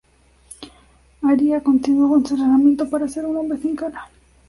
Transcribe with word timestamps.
Arya 1.21 1.61
continúa 1.61 2.09
con 2.09 2.25
su 2.25 2.33
entrenamiento 2.33 2.89
para 2.89 3.07
ser 3.07 3.23
un 3.27 3.37
hombre 3.37 3.59
sin 3.59 3.75
cara. 3.75 4.09